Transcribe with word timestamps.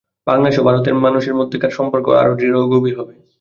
বাংলাদেশ 0.27 0.55
ও 0.57 0.67
ভারতের 0.67 0.95
মানুষের 0.97 1.37
মধ্যেকার 1.39 1.75
সম্পর্ক 1.77 2.05
আরও 2.21 2.33
দৃঢ় 2.39 2.55
ও 2.59 2.71
গভীর 2.73 2.95
হবে। 2.99 3.13